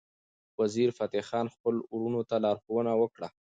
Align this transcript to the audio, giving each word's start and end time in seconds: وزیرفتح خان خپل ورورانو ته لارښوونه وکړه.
وزیرفتح 0.59 1.21
خان 1.29 1.47
خپل 1.55 1.75
ورورانو 1.91 2.21
ته 2.29 2.35
لارښوونه 2.43 2.91
وکړه. 3.01 3.27